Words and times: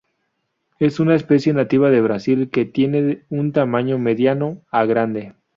Es 0.79 0.99
una 0.99 1.13
especie 1.13 1.53
nativa 1.53 1.91
de 1.91 2.01
Brasil 2.01 2.49
que 2.49 2.65
tiene 2.65 3.23
un 3.29 3.51
tamaño 3.51 3.99
mediano 3.99 4.63
a 4.71 4.83
grande. 4.85 5.35